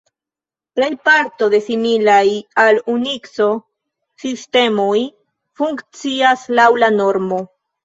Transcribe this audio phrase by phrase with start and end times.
[0.77, 2.23] Plejparto de similaj
[2.63, 3.51] al Unikso
[4.25, 4.97] sistemoj
[5.63, 7.43] funkcias laŭ la normo.